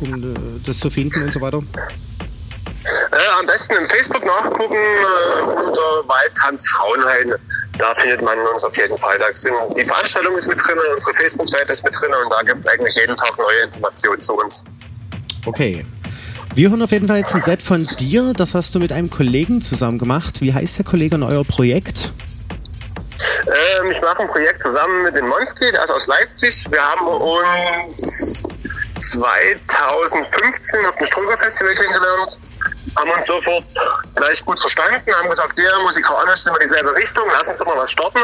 [0.00, 1.62] um äh, das zu finden und so weiter?
[3.12, 7.34] Äh, am besten im Facebook nachgucken äh, unter Waldtanz Frauenhain.
[7.78, 9.18] Da findet man uns auf jeden Fall.
[9.18, 12.60] Da sind die Veranstaltung ist mit drin, unsere Facebook-Seite ist mit drin und da gibt
[12.60, 14.64] es eigentlich jeden Tag neue Informationen zu uns.
[15.46, 15.84] Okay.
[16.54, 18.32] Wir hören auf jeden Fall jetzt ein Set von dir.
[18.34, 20.40] Das hast du mit einem Kollegen zusammen gemacht.
[20.40, 22.10] Wie heißt der Kollege und euer Projekt?
[23.46, 26.66] Ähm, ich mache ein Projekt zusammen mit dem Monski, der ist aus Leipzig.
[26.70, 28.58] Wir haben uns
[28.98, 32.38] 2015 auf dem Ströger-Festival kennengelernt,
[32.96, 33.64] haben uns sofort
[34.14, 37.76] gleich gut verstanden, haben gesagt, ja, musikalisch sind wir dieselbe Richtung, lass uns doch mal
[37.76, 38.20] was starten.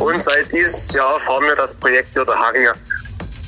[0.00, 2.68] Und seit dieses Jahr fahren wir das Projekt wieder Harry.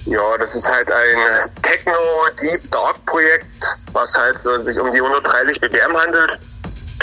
[0.06, 1.92] Ja, das ist halt ein Techno
[2.40, 6.38] Deep Dark Projekt, was halt so sich um die 130 BPM handelt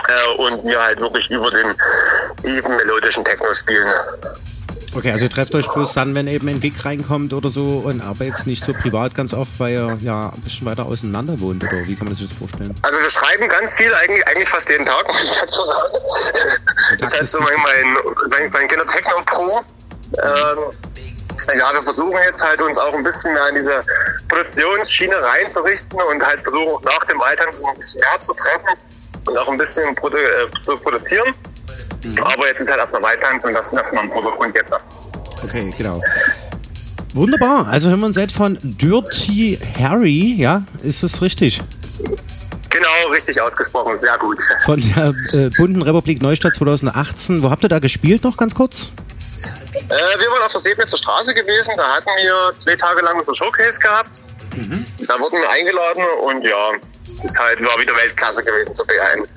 [0.07, 1.75] äh, und wir halt wirklich über den
[2.43, 3.91] tiefen melodischen Techno spielen.
[4.95, 8.01] Okay, also ihr trefft euch bloß dann, wenn eben ein Gig reinkommt oder so und
[8.01, 11.87] arbeitet nicht so privat ganz oft, weil ihr ja ein bisschen weiter auseinander wohnt oder
[11.87, 12.73] wie kann man sich das vorstellen?
[12.83, 15.93] Also wir schreiben ganz viel, eigentlich, eigentlich fast jeden Tag, muss ich dazu sagen.
[16.99, 17.55] Das ist halt so mein,
[18.29, 19.61] mein, mein, Kinder Techno Pro.
[20.21, 23.83] Ähm, ja, wir versuchen jetzt halt uns auch ein bisschen mehr in diese
[24.29, 28.77] Produktionsschiene reinzurichten und halt versuchen auch nach dem Altern ein bisschen mehr zu treffen
[29.27, 31.33] und auch ein bisschen produ äh, zu produzieren.
[32.21, 34.73] Aber jetzt ist halt erstmal Weittanz und das ist erstmal im Vordergrund jetzt.
[35.43, 35.99] Okay, genau.
[37.13, 41.59] Wunderbar, also hören wir ein Set von Dirty Harry, ja, ist das richtig?
[42.69, 44.41] Genau, richtig ausgesprochen, sehr gut.
[44.65, 47.43] Von der äh, Bunten Republik Neustadt 2018.
[47.43, 48.91] Wo habt ihr da gespielt noch ganz kurz?
[49.73, 53.33] Äh, wir waren auf der Sebnitzer Straße gewesen, da hatten wir zwei Tage lang unser
[53.33, 54.23] Showcase gehabt.
[55.07, 56.71] Da wurden wir eingeladen und ja,
[57.23, 59.27] ist halt, war wieder Weltklasse gewesen zu B1.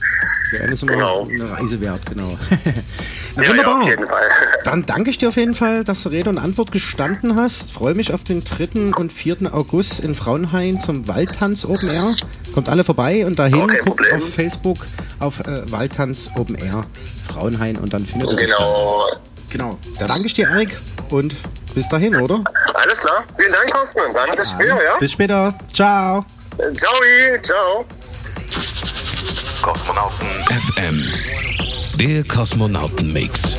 [0.52, 1.28] Ja, das ist immer Genau.
[1.30, 2.28] eine Reise wert, genau.
[3.36, 3.80] Na, Ja, ja, wunderbar.
[3.82, 4.28] auf jeden Fall.
[4.64, 7.72] Dann danke ich dir auf jeden Fall, dass du Rede und Antwort gestanden hast.
[7.72, 8.94] Freue mich auf den 3.
[8.96, 9.52] und 4.
[9.52, 12.14] August in Frauenhain zum Waldtanz Open Air.
[12.54, 14.16] Kommt alle vorbei und dahin Okay, guckt Problem.
[14.16, 14.78] auf Facebook
[15.20, 16.82] auf äh, Waldtanz Open Air
[17.32, 18.64] Frauenhain und dann findet ihr das Ganze.
[18.64, 19.06] Genau.
[19.50, 19.78] Genau.
[19.98, 20.76] Da danke ich dir, Erik.
[21.10, 21.34] Und
[21.74, 22.42] bis dahin, oder?
[22.74, 23.24] Alles klar.
[23.36, 23.74] Vielen Dank.
[24.08, 24.96] Und dann bis später, ja?
[24.98, 25.54] Bis später.
[25.72, 26.24] Ciao.
[26.56, 27.84] Ciao, ciao.
[29.60, 31.02] Kosmonauten FM.
[31.98, 33.58] Der Kosmonautenmix.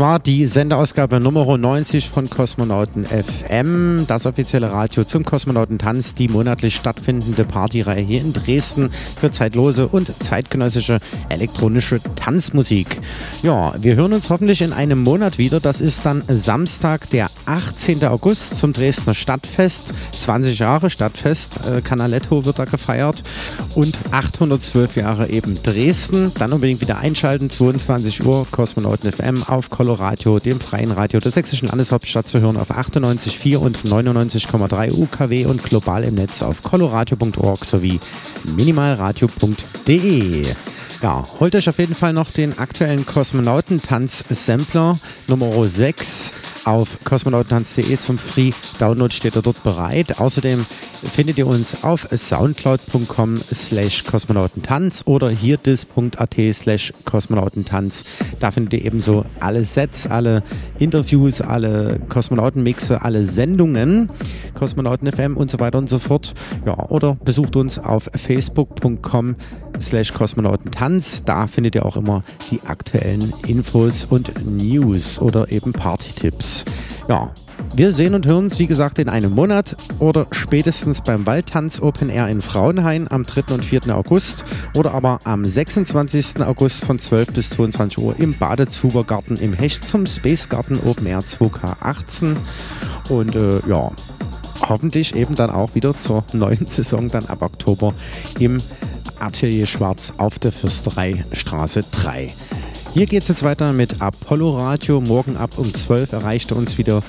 [0.00, 6.74] War die Sendeausgabe Nummer 90 von Kosmonauten FM, das offizielle Radio zum Kosmonautentanz, die monatlich
[6.74, 8.90] stattfindende Partyreihe hier in Dresden
[9.20, 12.98] für zeitlose und zeitgenössische elektronische Tanzmusik.
[13.42, 15.60] Ja, wir hören uns hoffentlich in einem Monat wieder.
[15.60, 18.02] Das ist dann Samstag, der 18.
[18.06, 19.92] August zum Dresdner Stadtfest.
[20.18, 23.22] 20 Jahre Stadtfest, äh, Canaletto wird da gefeiert
[23.74, 26.32] und 812 Jahre eben Dresden.
[26.38, 31.68] Dann unbedingt wieder einschalten, 22 Uhr, Kosmonauten FM auf Coloradio, dem freien Radio der sächsischen
[31.68, 38.00] Landeshauptstadt zu hören auf 98,4 und 99,3 UKW und global im Netz auf coloradio.org sowie
[38.56, 40.46] minimalradio.de.
[41.02, 44.98] Ja, holt euch auf jeden Fall noch den aktuellen Kosmonautentanz-Sampler
[45.28, 46.32] Nummer 6
[46.64, 50.18] auf kosmonautentanz.de zum Free Download steht er dort bereit.
[50.18, 50.64] Außerdem
[51.02, 58.22] findet ihr uns auf soundcloud.com slash kosmonautentanz oder hierdis.at slash kosmonautentanz.
[58.38, 60.42] Da findet ihr ebenso alle Sets, alle
[60.78, 64.10] Interviews, alle Kosmonautenmixe, alle Sendungen,
[64.54, 66.34] Kosmonauten FM und so weiter und so fort.
[66.66, 69.36] Ja, oder besucht uns auf facebook.com
[69.80, 71.24] slash kosmonautentanz.
[71.24, 76.59] Da findet ihr auch immer die aktuellen Infos und News oder eben Party-Tipps.
[77.08, 77.32] Ja,
[77.74, 82.10] wir sehen und hören uns, wie gesagt, in einem Monat oder spätestens beim Waldtanz Open
[82.10, 83.54] Air in Frauenhain am 3.
[83.54, 83.94] und 4.
[83.96, 86.42] August oder aber am 26.
[86.42, 91.20] August von 12 bis 22 Uhr im Badezubergarten im Hecht zum Space Garden Open Air
[91.20, 92.36] 2K18.
[93.08, 93.92] Und äh, ja,
[94.68, 97.94] hoffentlich eben dann auch wieder zur neuen Saison dann ab Oktober
[98.38, 98.58] im
[99.20, 102.32] Atelier Schwarz auf der Fürstereistraße 3.
[102.92, 105.00] Hier geht es jetzt weiter mit Apollo Radio.
[105.00, 107.02] Morgen ab um 12 erreicht er uns wieder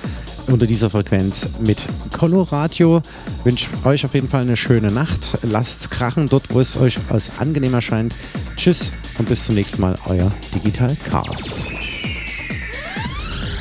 [0.47, 1.81] unter dieser Frequenz mit
[2.11, 3.01] Coloradio.
[3.43, 5.39] Wünsche euch auf jeden Fall eine schöne Nacht.
[5.41, 8.13] Lasst's krachen dort, wo es euch als angenehm erscheint.
[8.57, 11.65] Tschüss und bis zum nächsten Mal, euer Digital Chaos.